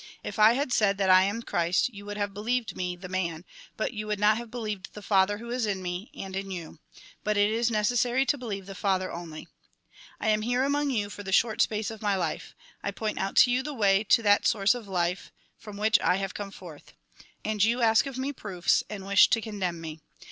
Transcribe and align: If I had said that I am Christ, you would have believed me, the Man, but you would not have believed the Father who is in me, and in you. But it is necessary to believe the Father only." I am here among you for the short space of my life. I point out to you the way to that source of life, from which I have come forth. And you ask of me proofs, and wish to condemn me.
If 0.23 0.39
I 0.39 0.53
had 0.53 0.73
said 0.73 0.97
that 0.97 1.11
I 1.11 1.21
am 1.25 1.43
Christ, 1.43 1.89
you 1.93 2.07
would 2.07 2.17
have 2.17 2.33
believed 2.33 2.75
me, 2.75 2.95
the 2.95 3.07
Man, 3.07 3.45
but 3.77 3.93
you 3.93 4.07
would 4.07 4.17
not 4.19 4.35
have 4.37 4.49
believed 4.49 4.95
the 4.95 5.03
Father 5.03 5.37
who 5.37 5.51
is 5.51 5.67
in 5.67 5.83
me, 5.83 6.09
and 6.15 6.35
in 6.35 6.49
you. 6.49 6.79
But 7.23 7.37
it 7.37 7.51
is 7.51 7.69
necessary 7.69 8.25
to 8.25 8.35
believe 8.39 8.65
the 8.65 8.73
Father 8.73 9.11
only." 9.11 9.47
I 10.19 10.29
am 10.29 10.41
here 10.41 10.63
among 10.63 10.89
you 10.89 11.11
for 11.11 11.21
the 11.21 11.31
short 11.31 11.61
space 11.61 11.91
of 11.91 12.01
my 12.01 12.15
life. 12.15 12.55
I 12.81 12.89
point 12.89 13.19
out 13.19 13.35
to 13.45 13.51
you 13.51 13.61
the 13.61 13.75
way 13.75 14.03
to 14.05 14.23
that 14.23 14.47
source 14.47 14.73
of 14.73 14.87
life, 14.87 15.31
from 15.55 15.77
which 15.77 15.99
I 15.99 16.15
have 16.15 16.33
come 16.33 16.49
forth. 16.49 16.93
And 17.45 17.63
you 17.63 17.81
ask 17.83 18.07
of 18.07 18.17
me 18.17 18.33
proofs, 18.33 18.83
and 18.89 19.05
wish 19.05 19.29
to 19.29 19.39
condemn 19.39 19.79
me. 19.79 19.99